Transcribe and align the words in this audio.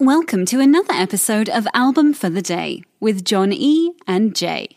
Welcome 0.00 0.46
to 0.46 0.60
another 0.60 0.92
episode 0.92 1.48
of 1.48 1.66
Album 1.74 2.14
for 2.14 2.30
the 2.30 2.40
Day 2.40 2.84
with 3.00 3.24
John 3.24 3.52
E. 3.52 3.94
and 4.06 4.32
Jay. 4.32 4.76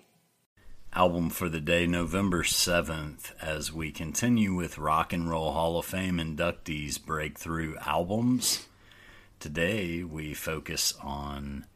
Album 0.94 1.30
for 1.30 1.48
the 1.48 1.62
day, 1.62 1.86
November 1.86 2.42
7th, 2.42 3.32
as 3.40 3.72
we 3.72 3.92
continue 3.92 4.56
with 4.56 4.80
Rock 4.80 5.14
and 5.14 5.30
Roll 5.30 5.52
Hall 5.52 5.78
of 5.78 5.86
Fame 5.86 6.18
inductees 6.18 7.00
breakthrough 7.00 7.76
albums. 7.86 8.66
Today 9.40 10.04
we 10.04 10.34
focus 10.34 10.96
on 11.04 11.68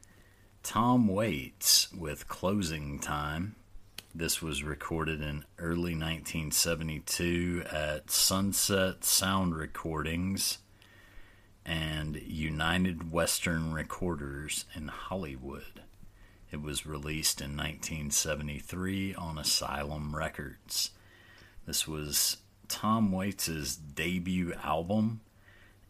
Tom 0.63 1.07
Waits 1.07 1.93
with 1.93 2.27
Closing 2.27 2.97
Time. 2.97 3.55
This 4.15 4.41
was 4.41 4.63
recorded 4.63 5.21
in 5.21 5.45
early 5.59 5.93
1972 5.93 7.65
at 7.71 8.09
Sunset 8.09 9.03
Sound 9.03 9.55
Recordings 9.55 10.57
and 11.65 12.21
United 12.21 13.11
Western 13.11 13.73
Recorders 13.73 14.65
in 14.75 14.87
Hollywood. 14.87 15.81
It 16.51 16.61
was 16.61 16.85
released 16.85 17.41
in 17.41 17.57
1973 17.57 19.15
on 19.15 19.37
Asylum 19.37 20.15
Records. 20.15 20.91
This 21.65 21.87
was 21.87 22.37
Tom 22.67 23.11
Waits' 23.11 23.75
debut 23.75 24.53
album 24.63 25.21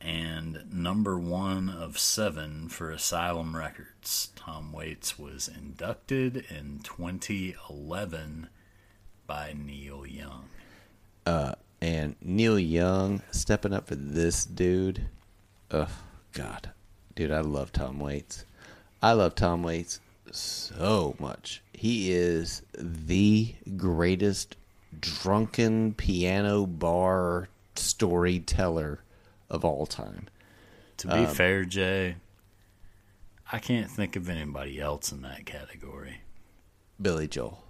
and 0.01 0.63
number 0.71 1.17
one 1.17 1.69
of 1.69 1.97
seven 1.97 2.69
for 2.69 2.91
Asylum 2.91 3.55
Records. 3.55 4.29
Tom 4.35 4.71
Waits 4.71 5.17
was 5.17 5.47
inducted 5.47 6.45
in 6.49 6.79
2011 6.83 8.49
by 9.25 9.55
Neil 9.57 10.05
Young. 10.05 10.45
Uh, 11.25 11.55
and 11.81 12.15
Neil 12.21 12.59
Young 12.59 13.21
stepping 13.31 13.73
up 13.73 13.87
for 13.87 13.95
this 13.95 14.45
dude. 14.45 15.07
Oh, 15.71 15.87
God. 16.33 16.71
Dude, 17.15 17.31
I 17.31 17.41
love 17.41 17.71
Tom 17.71 17.99
Waits. 17.99 18.45
I 19.01 19.13
love 19.13 19.35
Tom 19.35 19.63
Waits 19.63 19.99
so 20.31 21.15
much. 21.19 21.61
He 21.73 22.11
is 22.11 22.61
the 22.77 23.55
greatest 23.77 24.55
drunken 24.99 25.93
piano 25.93 26.65
bar 26.65 27.49
storyteller 27.75 29.01
of 29.49 29.65
all 29.65 29.85
time. 29.85 30.27
To 30.97 31.07
be 31.07 31.13
um, 31.13 31.27
fair, 31.27 31.65
Jay, 31.65 32.15
I 33.51 33.59
can't 33.59 33.89
think 33.89 34.15
of 34.15 34.29
anybody 34.29 34.79
else 34.79 35.11
in 35.11 35.21
that 35.21 35.45
category. 35.45 36.21
Billy 37.01 37.27
Joel. 37.27 37.63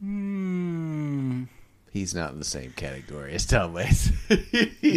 Hmm 0.00 0.79
he's 1.90 2.14
not 2.14 2.32
in 2.32 2.38
the 2.38 2.44
same 2.44 2.72
category 2.72 3.34
as 3.34 3.44
Tom 3.46 3.74
Waits. 3.74 4.10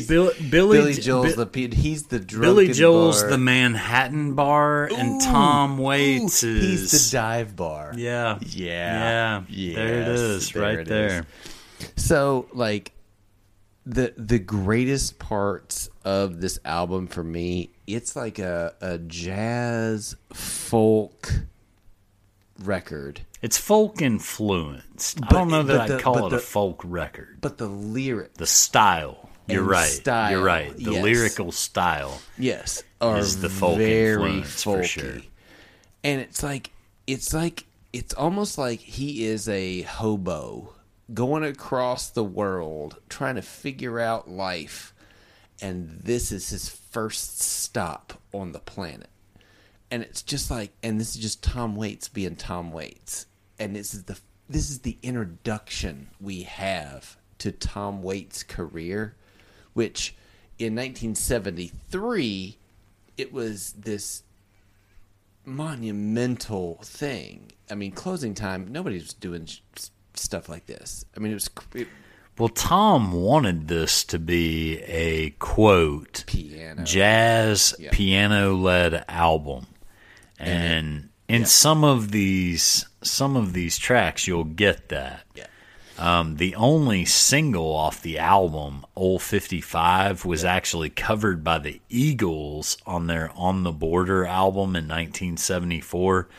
Bill, 0.07 0.31
Billy, 0.49 0.77
Billy 0.77 0.93
Joel's 0.93 1.35
the 1.35 1.69
he's 1.73 2.03
the 2.07 2.19
Billy 2.19 2.71
Joel's 2.71 3.21
bar. 3.21 3.31
the 3.31 3.37
Manhattan 3.37 4.35
bar, 4.35 4.89
ooh, 4.91 4.95
and 4.95 5.21
Tom 5.21 5.77
Waits 5.77 6.43
ooh, 6.43 6.55
is 6.55 6.91
he's 6.91 7.11
the 7.11 7.17
dive 7.17 7.55
bar. 7.55 7.93
Yeah, 7.95 8.39
yeah, 8.41 9.43
yeah. 9.49 9.75
Yes, 9.75 9.75
there 9.75 10.01
it 10.01 10.07
is, 10.07 10.51
there 10.51 10.63
right 10.63 10.79
it 10.79 10.87
there. 10.87 11.25
Is. 11.79 12.03
So, 12.03 12.47
like 12.53 12.93
the 13.85 14.13
the 14.15 14.39
greatest 14.39 15.19
parts 15.19 15.89
of 16.05 16.41
this 16.41 16.59
album 16.63 17.07
for 17.07 17.23
me, 17.23 17.71
it's 17.87 18.15
like 18.15 18.39
a 18.39 18.73
a 18.81 18.97
jazz 18.99 20.15
folk 20.33 21.33
record 22.59 23.21
it's 23.43 23.57
folk 23.57 24.01
influenced. 24.01 25.19
But, 25.19 25.33
I 25.33 25.39
don't 25.39 25.49
know 25.49 25.63
that 25.63 25.81
I'd 25.81 25.89
the, 25.89 25.99
call 25.99 26.27
it 26.27 26.29
the, 26.29 26.37
a 26.37 26.39
folk 26.39 26.81
record. 26.85 27.39
But 27.41 27.57
the 27.57 27.67
lyric, 27.67 28.35
the 28.35 28.47
style. 28.47 29.29
You're 29.47 29.63
right. 29.63 29.89
Style, 29.89 30.31
You're 30.31 30.43
right. 30.43 30.73
The 30.73 30.93
yes. 30.93 31.03
lyrical 31.03 31.51
style. 31.51 32.21
Yes, 32.37 32.81
is 33.01 33.41
the 33.41 33.49
folk 33.49 33.77
very 33.77 34.37
influence 34.37 34.63
folky. 34.63 34.63
for 34.63 34.83
sure. 34.85 35.21
And 36.05 36.21
it's 36.21 36.41
like 36.41 36.71
it's 37.05 37.33
like 37.33 37.65
it's 37.91 38.13
almost 38.13 38.57
like 38.57 38.79
he 38.79 39.25
is 39.25 39.49
a 39.49 39.81
hobo 39.81 40.73
going 41.13 41.43
across 41.43 42.09
the 42.09 42.23
world 42.23 42.97
trying 43.09 43.35
to 43.35 43.41
figure 43.41 43.99
out 43.99 44.29
life 44.29 44.93
and 45.61 45.99
this 46.01 46.31
is 46.31 46.49
his 46.49 46.69
first 46.69 47.41
stop 47.41 48.13
on 48.33 48.53
the 48.53 48.59
planet 48.59 49.09
and 49.93 50.03
it's 50.03 50.21
just 50.21 50.49
like 50.49 50.71
and 50.81 50.99
this 50.99 51.15
is 51.15 51.21
just 51.21 51.43
tom 51.43 51.75
waits 51.75 52.07
being 52.07 52.35
tom 52.35 52.71
waits 52.71 53.27
and 53.59 53.75
this 53.75 53.93
is 53.93 54.03
the 54.03 54.19
this 54.49 54.69
is 54.69 54.79
the 54.79 54.97
introduction 55.01 56.09
we 56.19 56.43
have 56.43 57.17
to 57.39 57.51
Tom 57.51 58.01
Waits' 58.01 58.43
career, 58.43 59.15
which 59.73 60.15
in 60.59 60.75
1973 60.75 62.57
it 63.17 63.33
was 63.33 63.73
this 63.73 64.23
monumental 65.45 66.79
thing. 66.83 67.51
I 67.69 67.75
mean, 67.75 67.91
closing 67.91 68.33
time, 68.33 68.67
nobody 68.71 68.97
was 68.97 69.13
doing 69.13 69.47
stuff 70.13 70.49
like 70.49 70.67
this. 70.67 71.05
I 71.15 71.19
mean, 71.19 71.31
it 71.31 71.35
was. 71.35 71.49
It, 71.73 71.87
well, 72.37 72.49
Tom 72.49 73.11
wanted 73.11 73.67
this 73.67 74.03
to 74.05 74.19
be 74.19 74.79
a 74.83 75.31
quote 75.31 76.23
piano 76.27 76.83
jazz 76.83 77.75
yeah. 77.77 77.89
piano 77.91 78.55
led 78.55 79.05
album, 79.07 79.67
and, 80.47 81.09
in 81.27 81.41
yeah. 81.41 81.47
some 81.47 81.83
of 81.83 82.11
these 82.11 82.85
some 83.01 83.35
of 83.35 83.53
these 83.53 83.77
tracks 83.77 84.27
you'll 84.27 84.43
get 84.43 84.89
that. 84.89 85.23
Yeah. 85.35 85.47
Um, 85.97 86.37
the 86.37 86.55
only 86.55 87.05
single 87.05 87.75
off 87.75 88.01
the 88.01 88.17
album, 88.17 88.85
"Old 88.95 89.21
55, 89.21 90.25
was 90.25 90.43
yeah. 90.43 90.53
actually 90.53 90.89
covered 90.89 91.43
by 91.43 91.59
the 91.59 91.81
Eagles 91.89 92.77
on 92.85 93.07
their 93.07 93.31
On 93.35 93.63
the 93.63 93.71
Border 93.71 94.25
album 94.25 94.75
in 94.75 94.87
1974, 94.87 96.29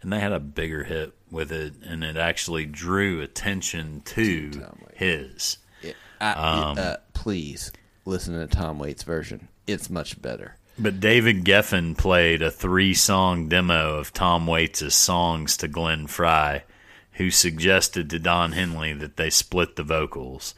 and 0.00 0.12
they 0.12 0.18
had 0.18 0.32
a 0.32 0.40
bigger 0.40 0.84
hit 0.84 1.14
with 1.30 1.52
it, 1.52 1.74
and 1.84 2.02
it 2.02 2.16
actually 2.16 2.64
drew 2.64 3.20
attention 3.20 4.00
to 4.06 4.66
his. 4.94 5.58
Yeah. 5.82 5.92
I, 6.20 6.32
um, 6.32 6.78
uh, 6.78 6.96
please 7.12 7.70
listen 8.06 8.34
to 8.34 8.46
Tom 8.46 8.78
Waits' 8.78 9.02
version; 9.02 9.48
it's 9.66 9.90
much 9.90 10.20
better. 10.22 10.56
But 10.78 11.00
David 11.00 11.44
Geffen 11.44 11.96
played 11.96 12.40
a 12.40 12.50
three 12.50 12.94
song 12.94 13.48
demo 13.48 13.96
of 13.96 14.12
Tom 14.12 14.46
Waits' 14.46 14.94
songs 14.94 15.56
to 15.58 15.68
Glenn 15.68 16.06
Frey, 16.06 16.64
who 17.12 17.30
suggested 17.30 18.08
to 18.10 18.18
Don 18.18 18.52
Henley 18.52 18.94
that 18.94 19.16
they 19.16 19.28
split 19.28 19.76
the 19.76 19.82
vocals. 19.82 20.54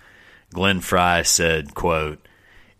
Glenn 0.53 0.81
Frey 0.81 1.23
said, 1.25 1.75
quote, 1.75 2.29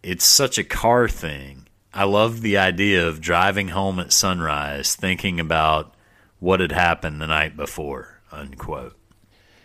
It's 0.03 0.25
such 0.25 0.59
a 0.59 0.65
car 0.65 1.09
thing. 1.09 1.67
I 1.93 2.05
love 2.05 2.41
the 2.41 2.56
idea 2.56 3.06
of 3.06 3.21
driving 3.21 3.69
home 3.69 3.99
at 3.99 4.12
sunrise 4.12 4.94
thinking 4.94 5.41
about 5.41 5.94
what 6.39 6.61
had 6.61 6.73
happened 6.73 7.21
the 7.21 7.27
night 7.27 7.56
before, 7.56 8.21
unquote. 8.31 8.97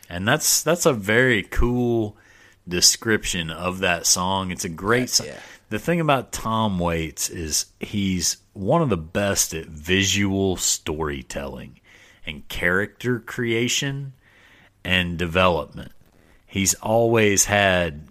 And 0.09 0.27
that's 0.27 0.63
that's 0.63 0.87
a 0.87 0.93
very 0.93 1.43
cool 1.43 2.17
description 2.67 3.51
of 3.51 3.79
that 3.79 4.07
song. 4.07 4.49
It's 4.49 4.65
a 4.65 4.69
great 4.69 5.09
song. 5.09 5.27
Yeah 5.27 5.39
the 5.69 5.79
thing 5.79 5.99
about 5.99 6.31
Tom 6.31 6.79
Waits 6.79 7.29
is 7.29 7.67
he's 7.79 8.37
one 8.53 8.81
of 8.81 8.89
the 8.89 8.97
best 8.97 9.53
at 9.53 9.67
visual 9.67 10.57
storytelling 10.57 11.79
and 12.25 12.47
character 12.47 13.19
creation 13.19 14.13
and 14.83 15.17
development. 15.17 15.91
He's 16.45 16.73
always 16.75 17.45
had 17.45 18.07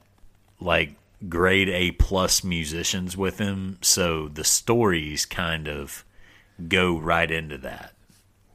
like 0.61 0.95
grade 1.29 1.69
A 1.69 1.93
plus 1.93 2.45
musicians 2.45 3.17
with 3.17 3.39
him, 3.39 3.79
so 3.81 4.29
the 4.29 4.45
stories 4.45 5.27
kind 5.27 5.69
of 5.69 6.05
go 6.69 6.97
right 6.97 7.31
into 7.31 7.59
that. 7.59 7.95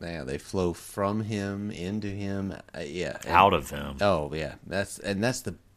Yeah, 0.01 0.23
they 0.23 0.37
flow 0.37 0.73
from 0.73 1.21
him 1.21 1.71
into 1.71 2.07
him. 2.07 2.53
Uh, 2.75 2.81
yeah, 2.81 3.17
and, 3.23 3.33
out 3.33 3.53
of 3.53 3.69
him. 3.69 3.97
Oh 4.01 4.33
yeah, 4.33 4.55
that's 4.65 4.99
and 4.99 5.23
that's 5.23 5.41
the 5.41 5.55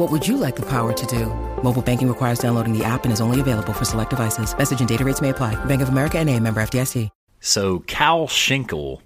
What 0.00 0.10
would 0.12 0.26
you 0.26 0.38
like 0.38 0.56
the 0.56 0.64
power 0.64 0.94
to 0.94 1.06
do? 1.06 1.26
Mobile 1.62 1.82
banking 1.82 2.08
requires 2.08 2.38
downloading 2.38 2.72
the 2.72 2.82
app 2.82 3.04
and 3.04 3.12
is 3.12 3.20
only 3.20 3.38
available 3.38 3.74
for 3.74 3.84
select 3.84 4.08
devices. 4.08 4.56
Message 4.56 4.80
and 4.80 4.88
data 4.88 5.04
rates 5.04 5.20
may 5.20 5.28
apply. 5.28 5.62
Bank 5.66 5.82
of 5.82 5.90
America 5.90 6.18
and 6.18 6.30
a 6.30 6.40
member 6.40 6.62
FDIC. 6.62 7.10
So 7.40 7.80
Cal 7.80 8.26
Schinkel 8.26 9.02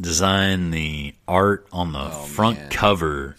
designed 0.00 0.74
the 0.74 1.14
art 1.28 1.68
on 1.72 1.92
the 1.92 2.06
oh, 2.06 2.24
front 2.24 2.58
man. 2.58 2.70
cover 2.70 3.36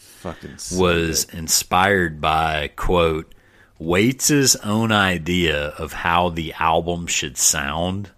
so 0.56 0.80
was 0.80 1.26
good. 1.26 1.38
inspired 1.38 2.22
by, 2.22 2.70
quote, 2.78 3.36
Waits' 3.78 4.56
own 4.64 4.94
idea 4.94 5.68
of 5.78 5.92
how 5.92 6.30
the 6.30 6.54
album 6.54 7.08
should 7.08 7.38
sound, 7.38 8.12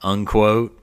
unquote, 0.00 0.80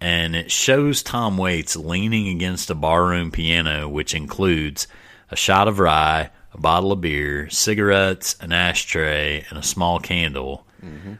and 0.00 0.36
it 0.36 0.52
shows 0.52 1.02
Tom 1.02 1.36
Waits 1.36 1.74
leaning 1.74 2.28
against 2.28 2.70
a 2.70 2.76
barroom 2.76 3.32
piano, 3.32 3.88
which 3.88 4.14
includes 4.14 4.86
a 5.30 5.36
shot 5.36 5.68
of 5.68 5.78
rye, 5.78 6.30
a 6.52 6.58
bottle 6.58 6.92
of 6.92 7.00
beer, 7.00 7.48
cigarettes, 7.50 8.36
an 8.40 8.52
ashtray, 8.52 9.44
and 9.50 9.58
a 9.58 9.62
small 9.62 9.98
candle 10.00 10.66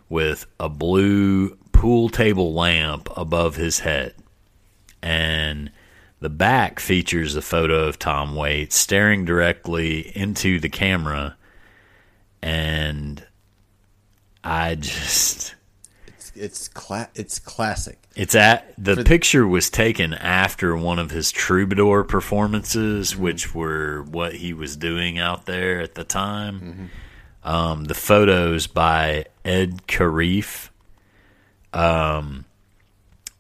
with 0.09 0.47
a 0.61 0.69
blue 0.69 1.57
pool 1.73 2.09
table 2.09 2.55
lamp 2.55 3.09
above 3.17 3.57
his 3.57 3.81
head. 3.81 4.15
And 5.03 5.71
the 6.21 6.29
back 6.31 6.81
features 6.81 7.37
a 7.37 7.43
photo 7.43 7.87
of 7.87 7.99
Tom 7.99 8.35
Waits 8.35 8.77
staring 8.77 9.25
directly 9.25 10.17
into 10.17 10.59
the 10.59 10.69
camera. 10.69 11.37
And 12.43 13.25
I 14.43 14.75
just. 14.77 15.55
It's 16.39 16.69
cla- 16.69 17.11
it's 17.15 17.39
classic. 17.39 17.99
It's 18.17 18.35
at 18.35 18.75
the 18.79 19.05
picture 19.05 19.47
was 19.47 19.71
taken 19.71 20.15
after 20.15 20.77
one 20.77 20.99
of 20.99 21.11
his 21.11 21.31
troubadour 21.31 22.05
performances, 22.05 23.17
which 23.17 23.55
were 23.55 24.03
what 24.03 24.35
he 24.35 24.53
was 24.53 24.77
doing 24.77 25.19
out 25.19 25.47
there 25.47 25.81
at 25.81 25.95
the 25.95 26.05
time. 26.05 26.91
Um, 27.45 27.85
the 27.85 27.95
photos 27.95 28.67
by 28.67 29.27
Ed 29.45 29.87
Caraeff, 29.87 30.71
um, 31.73 32.45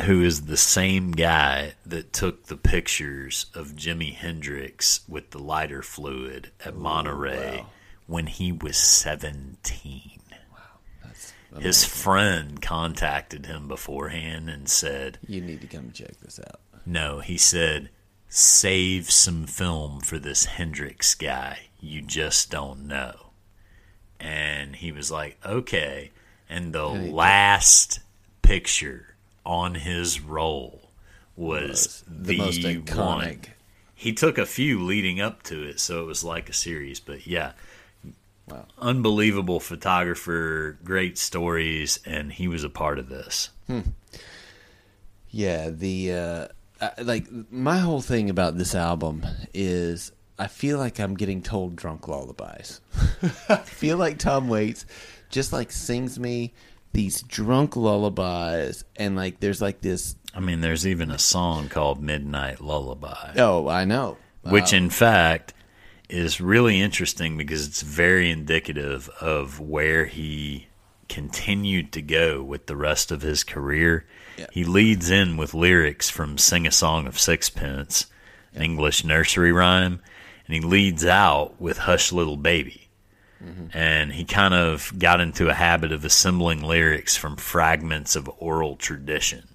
who 0.03 0.23
is 0.23 0.43
the 0.47 0.57
same 0.57 1.11
guy 1.11 1.75
that 1.85 2.13
took 2.13 2.47
the 2.47 2.57
pictures 2.57 3.47
of 3.55 3.75
Jimi 3.75 4.15
Hendrix 4.15 5.01
with 5.09 5.31
the 5.31 5.39
lighter 5.41 5.83
fluid 5.83 6.53
at 6.65 6.77
Monterey 6.77 7.65
when 8.07 8.27
he 8.27 8.53
was 8.53 8.77
seventeen. 8.77 10.18
His 11.61 11.85
friend 11.85 12.61
contacted 12.61 13.47
him 13.47 13.69
beforehand 13.69 14.49
and 14.49 14.69
said, 14.69 15.19
You 15.27 15.41
need 15.41 15.61
to 15.61 15.67
come 15.67 15.93
check 15.93 16.19
this 16.21 16.39
out. 16.41 16.61
no, 16.87 17.21
he 17.21 17.37
said, 17.37 17.91
save 18.29 19.11
some 19.11 19.47
film 19.47 20.01
for 20.01 20.19
this 20.19 20.45
Hendrix 20.47 21.15
guy. 21.15 21.69
You 21.81 22.03
just 22.03 22.51
don't 22.51 22.87
know. 22.87 23.31
And 24.21 24.77
he 24.77 24.93
was 24.93 25.11
like, 25.11 25.39
okay. 25.47 26.11
And 26.49 26.73
the 26.73 26.87
last 26.87 28.01
picture 28.43 29.15
on 29.47 29.77
his 29.77 30.21
roll 30.21 30.91
was 31.37 32.03
the 32.09 32.33
the, 32.33 32.39
most 32.39 32.65
one. 32.65 32.75
iconic. 32.83 33.45
He 33.95 34.13
took 34.13 34.39
a 34.39 34.47
few 34.47 34.83
leading 34.85 35.21
up 35.21 35.43
to 35.45 35.63
it, 35.63 35.81
so 35.81 36.03
it 36.03 36.07
was 36.07 36.23
like 36.25 36.49
a 36.49 36.53
series. 36.53 37.01
But 37.01 37.27
yeah, 37.27 37.53
Wow. 38.51 38.67
unbelievable 38.79 39.61
photographer, 39.61 40.79
great 40.85 41.19
stories, 41.19 41.99
and 42.05 42.33
he 42.33 42.49
was 42.49 42.65
a 42.65 42.71
part 42.71 42.99
of 42.99 43.09
this. 43.09 43.51
Yeah, 45.31 45.71
the 45.71 46.13
uh, 46.13 46.49
I, 46.81 47.03
like 47.03 47.27
my 47.51 47.79
whole 47.79 48.01
thing 48.01 48.31
about 48.31 48.57
this 48.57 48.75
album 48.75 49.27
is 49.53 50.13
I 50.39 50.47
feel 50.47 50.79
like 50.79 50.99
I'm 50.99 51.15
getting 51.15 51.43
told 51.43 51.77
drunk 51.77 52.09
lullabies. 52.09 52.81
I 53.49 53.57
feel 53.65 53.99
like 53.99 54.19
Tom 54.19 54.49
Waits 54.49 54.87
just 55.31 55.53
like 55.53 55.71
sings 55.71 56.19
me 56.19 56.55
these 56.93 57.21
drunk 57.23 57.77
lullabies, 57.77 58.85
and 58.97 59.17
like 59.17 59.41
there's 59.41 59.61
like 59.61 59.81
this. 59.83 60.17
I 60.35 60.41
mean, 60.41 60.61
there's 60.61 60.87
even 60.87 61.11
a 61.11 61.19
song 61.19 61.69
called 61.69 62.03
Midnight 62.03 62.61
Lullaby. 62.61 63.33
Oh, 63.37 63.69
I 63.69 63.85
know. 63.85 64.17
which 64.43 64.73
in 64.73 64.89
fact 64.89 65.53
is 66.09 66.41
really 66.41 66.81
interesting 66.81 67.37
because 67.37 67.67
it's 67.67 67.83
very 67.83 68.31
indicative 68.31 69.09
of 69.21 69.61
where 69.61 70.07
he 70.07 70.67
continued 71.09 71.93
to 71.93 72.03
go 72.03 72.43
with 72.43 72.67
the 72.67 72.77
rest 72.77 73.11
of 73.11 73.23
his 73.23 73.45
career. 73.45 74.05
Yeah. 74.37 74.47
He 74.53 74.65
leads 74.65 75.11
in 75.11 75.37
with 75.37 75.55
lyrics 75.55 76.09
from 76.09 76.39
Sing 76.39 76.67
a 76.67 76.71
Song 76.71 77.07
of 77.07 77.19
Sixpence, 77.19 78.07
an 78.55 78.63
English 78.63 79.05
nursery 79.05 79.53
rhyme, 79.53 80.01
and 80.47 80.55
he 80.55 80.61
leads 80.61 81.05
out 81.05 81.61
with 81.61 81.79
Hush 81.79 82.13
Little 82.13 82.37
Baby. 82.37 82.89
Mm-hmm. 83.43 83.77
And 83.77 84.13
he 84.13 84.25
kind 84.25 84.55
of 84.55 84.93
got 84.99 85.21
into 85.21 85.49
a 85.49 85.55
habit 85.55 85.93
of 85.93 86.05
assembling 86.05 86.63
lyrics 86.63 87.17
from 87.17 87.37
fragments 87.37 88.17
of 88.17 88.31
oral 88.39 88.77
tradition, 88.77 89.47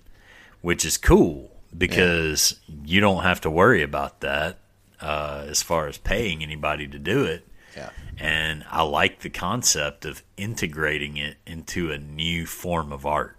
which 0.61 0.85
is 0.85 0.97
cool 0.97 1.51
because 1.75 2.59
you 2.85 3.01
don't 3.01 3.23
have 3.23 3.41
to 3.41 3.49
worry 3.49 3.81
about 3.81 4.21
that 4.21 4.59
uh, 5.03 5.45
as 5.47 5.61
far 5.61 5.87
as 5.87 5.97
paying 5.97 6.41
anybody 6.41 6.87
to 6.87 6.97
do 6.97 7.25
it. 7.25 7.47
Yeah. 7.75 7.89
And 8.17 8.63
I 8.69 8.83
like 8.83 9.19
the 9.21 9.29
concept 9.29 10.05
of 10.05 10.23
integrating 10.37 11.17
it 11.17 11.37
into 11.45 11.91
a 11.91 11.97
new 11.97 12.45
form 12.45 12.91
of 12.91 13.05
art. 13.05 13.37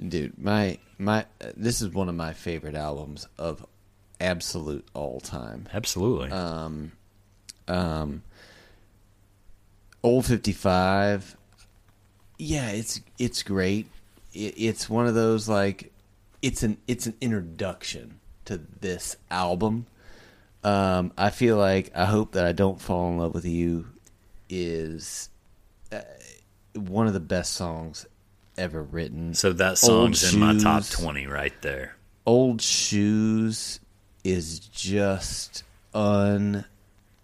Dude, 0.00 0.38
my 0.38 0.78
my 0.98 1.26
this 1.56 1.80
is 1.80 1.90
one 1.90 2.08
of 2.08 2.14
my 2.14 2.32
favorite 2.32 2.74
albums 2.74 3.28
of 3.38 3.64
absolute 4.20 4.86
all 4.94 5.20
time. 5.20 5.68
Absolutely. 5.72 6.30
Um, 6.30 6.92
Old 10.02 10.26
55. 10.26 11.36
Yeah, 12.38 12.70
it's 12.70 13.00
it's 13.18 13.42
great. 13.42 13.88
It, 14.32 14.54
it's 14.56 14.88
one 14.88 15.06
of 15.06 15.14
those 15.14 15.48
like 15.48 15.92
it's 16.42 16.62
an 16.62 16.78
it's 16.86 17.06
an 17.06 17.14
introduction 17.20 18.20
to 18.44 18.60
this 18.80 19.16
album. 19.30 19.86
Um, 20.66 21.12
I 21.16 21.30
feel 21.30 21.56
like 21.56 21.92
I 21.94 22.04
hope 22.06 22.32
that 22.32 22.44
I 22.44 22.52
don't 22.52 22.80
fall 22.80 23.08
in 23.10 23.18
love 23.18 23.32
with 23.34 23.44
you 23.44 23.86
is 24.48 25.28
uh, 25.92 26.00
one 26.74 27.06
of 27.06 27.12
the 27.12 27.20
best 27.20 27.52
songs 27.52 28.04
ever 28.58 28.82
written. 28.82 29.34
so 29.34 29.52
that 29.52 29.68
Old 29.84 30.16
song's 30.16 30.34
in 30.34 30.40
my 30.40 30.56
top 30.58 30.84
20 30.84 31.26
right 31.28 31.52
there. 31.62 31.94
Old 32.26 32.60
Shoes 32.60 33.78
is 34.24 34.58
just 34.58 35.62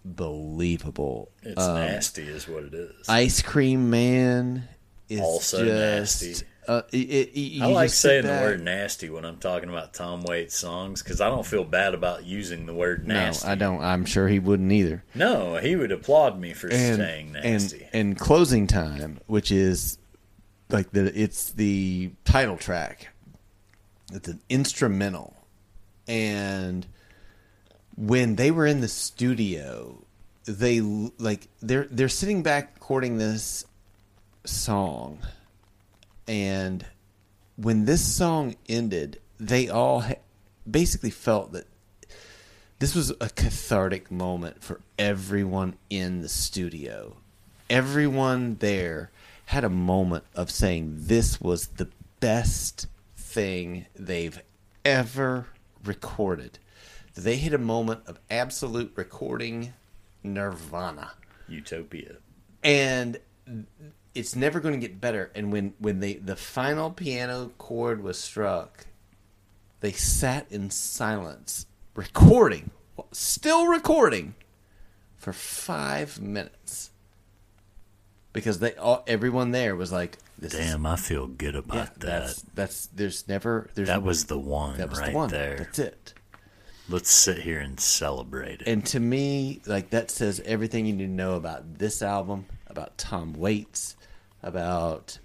unbelievable. 0.05 1.29
It's 1.41 1.61
Um, 1.61 1.75
nasty, 1.75 2.21
is 2.23 2.47
what 2.47 2.63
it 2.65 2.73
is. 2.73 3.09
Ice 3.09 3.41
Cream 3.41 3.89
Man 3.89 4.67
is 5.09 5.19
Also 5.19 5.65
just. 5.65 6.21
nasty. 6.23 6.45
Uh, 6.67 6.81
it, 6.91 6.97
it, 6.97 7.35
you 7.37 7.63
I 7.63 7.67
like 7.67 7.89
saying 7.89 8.23
the 8.25 8.29
word 8.29 8.61
nasty 8.61 9.09
when 9.09 9.25
I'm 9.25 9.37
talking 9.37 9.69
about 9.69 9.93
Tom 9.93 10.23
Waits 10.23 10.55
songs 10.57 11.03
because 11.03 11.19
I 11.21 11.29
don't 11.29 11.45
feel 11.45 11.63
bad 11.63 11.93
about 11.93 12.23
using 12.25 12.65
the 12.65 12.73
word 12.73 13.07
nasty. 13.07 13.45
No, 13.45 13.51
I 13.51 13.55
don't. 13.55 13.81
I'm 13.81 14.05
sure 14.05 14.27
he 14.27 14.39
wouldn't 14.39 14.71
either. 14.71 15.03
No, 15.13 15.57
he 15.57 15.75
would 15.75 15.91
applaud 15.91 16.39
me 16.39 16.53
for 16.53 16.67
And 16.69 16.97
saying 16.97 17.31
nasty. 17.33 17.87
and 17.91 18.11
and 18.11 18.19
closing 18.19 18.67
time, 18.67 19.19
which 19.27 19.51
is 19.51 19.97
like 20.69 20.91
the 20.91 21.11
it's 21.19 21.51
the 21.51 22.11
title 22.23 22.57
track. 22.57 23.09
It's 24.13 24.27
an 24.27 24.39
instrumental, 24.49 25.35
and 26.07 26.85
when 27.95 28.35
they 28.35 28.51
were 28.51 28.65
in 28.65 28.81
the 28.81 28.87
studio, 28.87 30.03
they 30.45 30.81
like 30.81 31.47
they're 31.61 31.87
they're 31.91 32.09
sitting 32.09 32.43
back 32.43 32.71
recording 32.75 33.17
this 33.17 33.65
song, 34.45 35.19
and 36.27 36.85
when 37.55 37.85
this 37.85 38.03
song 38.03 38.55
ended, 38.67 39.19
they 39.39 39.69
all 39.69 40.01
ha- 40.01 40.15
basically 40.69 41.09
felt 41.11 41.51
that 41.53 41.67
this 42.79 42.95
was 42.95 43.11
a 43.21 43.29
cathartic 43.29 44.11
moment 44.11 44.63
for 44.63 44.81
everyone 44.97 45.75
in 45.89 46.21
the 46.21 46.29
studio. 46.29 47.17
Everyone 47.69 48.55
there 48.59 49.11
had 49.47 49.63
a 49.63 49.69
moment 49.69 50.23
of 50.35 50.49
saying 50.51 50.95
this 50.97 51.39
was 51.39 51.67
the 51.67 51.89
best 52.19 52.87
thing 53.15 53.85
they've 53.95 54.41
ever 54.83 55.47
recorded. 55.83 56.59
They 57.15 57.37
hit 57.37 57.53
a 57.53 57.59
moment 57.59 58.01
of 58.07 58.19
absolute 58.29 58.91
recording 58.95 59.73
nirvana 60.23 61.11
Utopia. 61.47 62.15
and 62.63 63.19
it's 64.15 64.35
never 64.35 64.59
going 64.59 64.79
to 64.79 64.79
get 64.79 65.01
better. 65.01 65.31
And 65.35 65.51
when 65.51 65.73
when 65.79 65.99
they 65.99 66.13
the 66.15 66.35
final 66.35 66.91
piano 66.91 67.51
chord 67.57 68.03
was 68.03 68.19
struck, 68.19 68.85
they 69.79 69.91
sat 69.91 70.51
in 70.51 70.69
silence, 70.69 71.65
recording, 71.95 72.71
still 73.11 73.67
recording, 73.67 74.35
for 75.17 75.33
five 75.33 76.21
minutes, 76.21 76.91
because 78.33 78.59
they 78.59 78.73
all 78.75 79.03
everyone 79.07 79.51
there 79.51 79.75
was 79.75 79.91
like, 79.91 80.17
"This 80.37 80.53
is 80.53 80.59
Damn, 80.59 80.85
I 80.85 80.95
feel 80.95 81.27
good 81.27 81.55
about 81.55 81.75
yeah, 81.75 81.83
that. 81.83 81.99
that's 82.01 82.41
that's 82.53 82.85
there's 82.87 83.27
never 83.27 83.69
there's 83.73 83.87
that 83.87 84.03
was 84.03 84.25
the 84.25 84.39
one 84.39 84.77
that 84.77 84.89
was 84.89 84.99
right 84.99 85.11
the 85.11 85.17
one. 85.17 85.29
there. 85.29 85.57
That's 85.57 85.79
it." 85.79 86.13
Let's 86.89 87.09
sit 87.09 87.37
here 87.37 87.61
and 87.61 87.79
celebrate 87.79 88.59
it. 88.59 88.67
And 88.67 88.85
to 88.87 88.99
me, 88.99 89.61
like 89.65 89.91
that 89.91 90.11
says 90.11 90.41
everything 90.43 90.85
you 90.85 90.91
need 90.93 91.05
to 91.05 91.11
know 91.11 91.35
about 91.35 91.77
this 91.79 92.01
album, 92.01 92.45
about 92.73 92.97
Tom 92.97 93.33
Waits, 93.33 93.95
about 94.41 95.19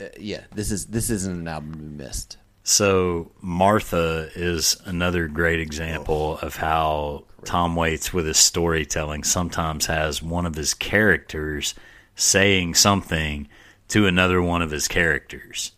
uh, 0.00 0.04
yeah, 0.18 0.42
this 0.54 0.70
is 0.70 0.86
this 0.86 1.10
isn't 1.10 1.40
an 1.40 1.48
album 1.48 1.78
we 1.80 2.04
missed. 2.04 2.36
So 2.62 3.32
Martha 3.40 4.28
is 4.34 4.76
another 4.84 5.26
great 5.26 5.60
example 5.60 6.38
of 6.38 6.56
how 6.56 7.24
Tom 7.44 7.74
Waits 7.74 8.12
with 8.12 8.26
his 8.26 8.36
storytelling 8.36 9.24
sometimes 9.24 9.86
has 9.86 10.22
one 10.22 10.46
of 10.46 10.54
his 10.54 10.74
characters 10.74 11.74
saying 12.14 12.74
something 12.74 13.48
to 13.88 14.06
another 14.06 14.42
one 14.42 14.60
of 14.62 14.70
his 14.70 14.88
characters. 14.88 15.72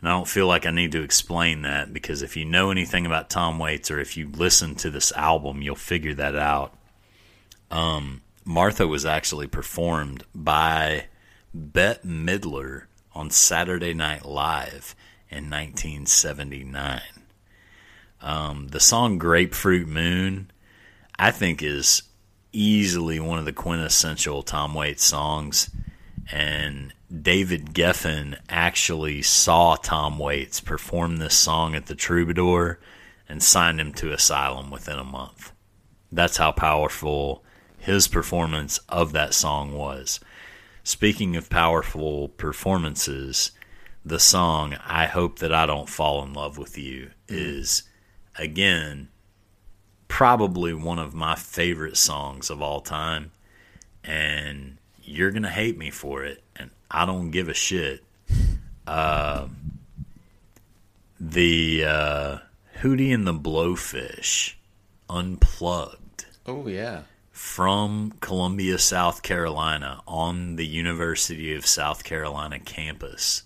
And 0.00 0.08
I 0.08 0.12
don't 0.12 0.28
feel 0.28 0.46
like 0.46 0.66
I 0.66 0.70
need 0.70 0.92
to 0.92 1.02
explain 1.02 1.62
that 1.62 1.92
because 1.92 2.22
if 2.22 2.36
you 2.36 2.46
know 2.46 2.70
anything 2.70 3.04
about 3.04 3.30
Tom 3.30 3.58
Waits 3.58 3.90
or 3.90 4.00
if 4.00 4.16
you 4.16 4.28
listen 4.28 4.74
to 4.76 4.90
this 4.90 5.12
album, 5.12 5.62
you'll 5.62 5.76
figure 5.76 6.14
that 6.14 6.34
out. 6.34 6.76
Um, 7.70 8.22
Martha 8.44 8.86
was 8.86 9.06
actually 9.06 9.46
performed 9.46 10.24
by 10.34 11.06
Bette 11.54 12.06
Midler 12.06 12.84
on 13.14 13.30
Saturday 13.30 13.94
Night 13.94 14.26
Live 14.26 14.94
in 15.30 15.48
1979. 15.48 17.00
Um, 18.20 18.68
the 18.68 18.80
song 18.80 19.18
Grapefruit 19.18 19.88
Moon, 19.88 20.50
I 21.18 21.30
think, 21.30 21.62
is 21.62 22.02
easily 22.52 23.18
one 23.18 23.38
of 23.38 23.46
the 23.46 23.52
quintessential 23.52 24.42
Tom 24.42 24.74
Waits 24.74 25.04
songs. 25.04 25.70
And 26.30 26.92
David 27.10 27.72
Geffen 27.72 28.38
actually 28.48 29.22
saw 29.22 29.76
Tom 29.76 30.18
Waits 30.18 30.60
perform 30.60 31.16
this 31.16 31.34
song 31.34 31.74
at 31.74 31.86
the 31.86 31.94
Troubadour 31.94 32.78
and 33.26 33.42
signed 33.42 33.80
him 33.80 33.92
to 33.94 34.12
Asylum 34.12 34.70
within 34.70 34.98
a 34.98 35.04
month. 35.04 35.52
That's 36.12 36.36
how 36.36 36.52
powerful 36.52 37.42
his 37.84 38.08
performance 38.08 38.78
of 38.88 39.12
that 39.12 39.34
song 39.34 39.72
was. 39.72 40.20
Speaking 40.82 41.36
of 41.36 41.50
powerful 41.50 42.28
performances, 42.28 43.52
the 44.04 44.18
song 44.18 44.76
I 44.86 45.06
Hope 45.06 45.38
That 45.38 45.52
I 45.52 45.66
Don't 45.66 45.88
Fall 45.88 46.22
in 46.22 46.32
Love 46.32 46.58
with 46.58 46.76
You 46.76 47.10
is, 47.28 47.84
again, 48.38 49.08
probably 50.08 50.74
one 50.74 50.98
of 50.98 51.14
my 51.14 51.34
favorite 51.34 51.96
songs 51.96 52.50
of 52.50 52.60
all 52.60 52.80
time. 52.80 53.32
And 54.02 54.78
you're 55.02 55.30
going 55.30 55.42
to 55.42 55.50
hate 55.50 55.78
me 55.78 55.90
for 55.90 56.24
it. 56.24 56.42
And 56.56 56.70
I 56.90 57.06
don't 57.06 57.30
give 57.30 57.48
a 57.48 57.54
shit. 57.54 58.04
Uh, 58.86 59.48
the 61.18 61.84
uh, 61.86 62.38
Hootie 62.80 63.14
and 63.14 63.26
the 63.26 63.32
Blowfish 63.34 64.54
unplugged 65.08 66.04
Oh 66.46 66.66
yeah. 66.66 67.02
From 67.34 68.12
Columbia, 68.20 68.78
South 68.78 69.22
Carolina, 69.24 70.00
on 70.06 70.54
the 70.54 70.64
University 70.66 71.52
of 71.56 71.66
South 71.66 72.04
Carolina 72.04 72.60
campus. 72.60 73.42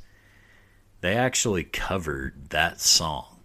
They 1.00 1.16
actually 1.16 1.64
covered 1.64 2.50
that 2.50 2.80
song. 2.82 3.36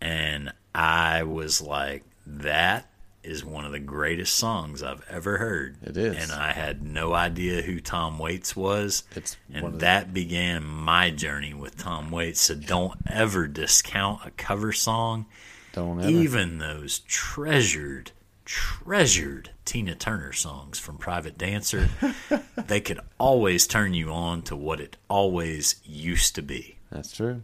And 0.00 0.52
I 0.74 1.22
was 1.22 1.60
like, 1.62 2.02
that 2.26 2.90
is 3.22 3.44
one 3.44 3.64
of 3.64 3.70
the 3.72 3.78
greatest 3.78 4.34
songs 4.34 4.82
I've 4.82 5.04
ever 5.08 5.38
heard. 5.38 5.76
It 5.82 5.96
is. 5.96 6.16
And 6.16 6.32
I 6.32 6.52
had 6.52 6.82
no 6.82 7.14
idea 7.14 7.62
who 7.62 7.80
Tom 7.80 8.18
Waits 8.18 8.54
was. 8.56 9.04
It's 9.14 9.36
and 9.52 9.74
the- 9.74 9.78
that 9.78 10.12
began 10.12 10.64
my 10.64 11.10
journey 11.10 11.54
with 11.54 11.76
Tom 11.78 12.10
Waits. 12.10 12.40
So 12.40 12.56
don't 12.56 12.98
ever 13.08 13.46
discount 13.46 14.20
a 14.26 14.30
cover 14.32 14.72
song 14.72 15.26
Don't 15.72 16.00
ever. 16.00 16.10
even 16.10 16.58
those 16.58 16.98
treasured, 17.00 18.10
treasured 18.46 19.50
Tina 19.64 19.94
Turner 19.94 20.32
songs 20.32 20.78
from 20.78 20.96
Private 20.96 21.36
Dancer, 21.36 21.90
they 22.56 22.80
could 22.80 23.00
always 23.18 23.66
turn 23.66 23.92
you 23.92 24.10
on 24.10 24.40
to 24.42 24.56
what 24.56 24.80
it 24.80 24.96
always 25.10 25.80
used 25.84 26.36
to 26.36 26.42
be. 26.42 26.76
That's 26.90 27.14
true. 27.14 27.42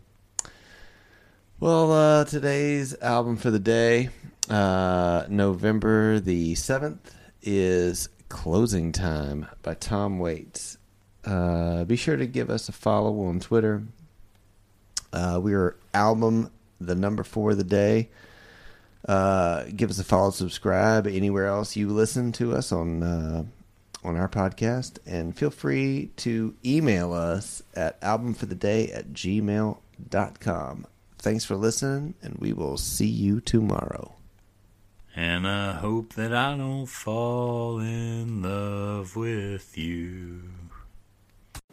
Well, 1.60 1.92
uh, 1.92 2.24
today's 2.24 2.96
album 3.02 3.36
for 3.36 3.50
the 3.50 3.58
day, 3.58 4.08
uh, 4.48 5.26
November 5.28 6.20
the 6.20 6.54
7th, 6.54 7.12
is 7.42 8.08
Closing 8.28 8.92
Time 8.92 9.46
by 9.62 9.74
Tom 9.74 10.18
Waits. 10.18 10.78
Uh, 11.24 11.84
be 11.84 11.96
sure 11.96 12.16
to 12.16 12.26
give 12.26 12.48
us 12.48 12.68
a 12.68 12.72
follow 12.72 13.26
on 13.26 13.40
Twitter. 13.40 13.82
Uh, 15.12 15.38
we 15.42 15.52
are 15.54 15.76
album 15.92 16.50
the 16.80 16.94
number 16.94 17.22
four 17.22 17.50
of 17.50 17.58
the 17.58 17.64
day. 17.64 18.08
Uh, 19.06 19.64
give 19.74 19.90
us 19.90 19.98
a 19.98 20.04
follow, 20.04 20.30
subscribe 20.30 21.06
anywhere 21.06 21.46
else 21.46 21.74
you 21.76 21.88
listen 21.88 22.30
to 22.32 22.54
us 22.54 22.70
on 22.70 23.02
uh, 23.02 23.44
on 24.04 24.16
our 24.16 24.28
podcast, 24.28 24.98
and 25.06 25.36
feel 25.36 25.50
free 25.50 26.10
to 26.16 26.54
email 26.64 27.12
us 27.12 27.62
at 27.74 28.00
albumfortheday 28.00 28.94
at 28.96 29.12
gmail.com. 29.12 30.86
Thanks 31.18 31.44
for 31.44 31.56
listening, 31.56 32.14
and 32.22 32.36
we 32.38 32.52
will 32.52 32.76
see 32.76 33.06
you 33.06 33.40
tomorrow. 33.40 34.14
And 35.14 35.46
I 35.46 35.72
hope 35.72 36.14
that 36.14 36.34
I 36.34 36.56
don't 36.56 36.86
fall 36.86 37.78
in 37.78 38.42
love 38.42 39.14
with 39.14 39.76
you. 39.76 40.42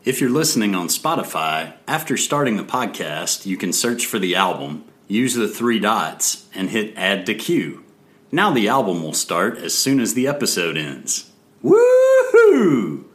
If 0.04 0.22
you're 0.22 0.30
listening 0.30 0.76
on 0.76 0.88
Spotify, 0.88 1.74
after 1.88 2.16
starting 2.16 2.58
the 2.58 2.64
podcast, 2.64 3.46
you 3.46 3.58
can 3.58 3.74
search 3.74 4.06
for 4.06 4.20
the 4.20 4.36
album, 4.36 4.86
use 5.10 5.34
the 5.34 5.50
three 5.50 5.80
dots, 5.80 6.48
and 6.56 6.70
hit 6.70 6.94
add 6.96 7.26
to 7.26 7.36
queue. 7.36 7.84
Now 8.32 8.52
the 8.52 8.70
album 8.70 9.04
will 9.04 9.14
start 9.14 9.58
as 9.58 9.78
soon 9.78 10.00
as 10.00 10.14
the 10.14 10.28
episode 10.28 10.78
ends. 10.78 11.32
Woohoo! 11.64 13.09